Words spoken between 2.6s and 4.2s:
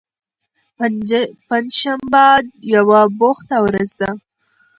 یوه بوخته ورځ ده.